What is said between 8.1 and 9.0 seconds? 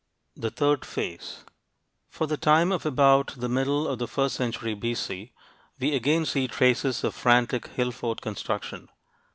construction.